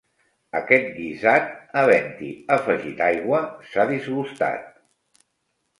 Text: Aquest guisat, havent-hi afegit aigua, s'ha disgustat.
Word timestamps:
Aquest 0.59 0.87
guisat, 0.95 1.51
havent-hi 1.81 2.31
afegit 2.57 3.05
aigua, 3.11 3.45
s'ha 3.71 3.87
disgustat. 3.95 4.67